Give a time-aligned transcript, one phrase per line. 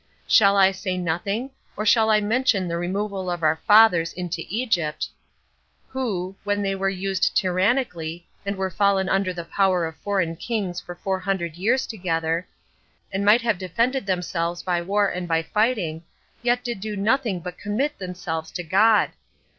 [0.27, 5.07] Shall I say nothing, or shall I mention the removal of our fathers into Egypt,
[5.89, 10.81] who, when they were used tyrannically, and were fallen under the power of foreign kings
[10.81, 12.47] for four hundred years together,
[13.11, 15.99] and might have defended themselves by war and by fighting,
[16.43, 19.11] did yet do nothing but commit themselves to God!